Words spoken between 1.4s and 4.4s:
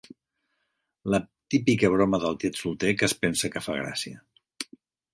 típica broma de tiet solter que es pensa que fa gràcia.